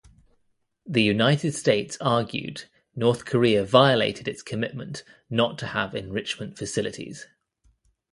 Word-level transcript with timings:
The 0.87 1.03
United 1.03 1.51
States 1.53 1.95
argued 2.01 2.63
North 2.95 3.23
Korea 3.23 3.63
violated 3.63 4.27
its 4.27 4.41
commitment 4.41 5.03
not 5.29 5.59
to 5.59 5.67
have 5.67 5.93
enrichment 5.93 6.57
facilities. 6.57 7.27